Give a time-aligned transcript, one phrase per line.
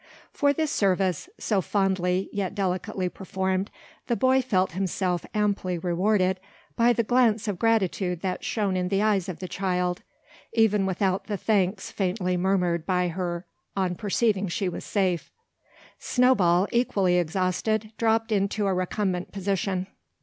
[0.33, 3.69] For this service, so fondly yet delicately performed,
[4.07, 6.39] the boy felt himself amply rewarded
[6.75, 10.01] by the glance of gratitude that shone in the eyes of the child,
[10.53, 13.45] even without the thanks faintly murmured by her
[13.77, 15.29] on perceiving she was safe.
[15.99, 19.85] Snowball, equally exhausted, dropped into a recumbent position.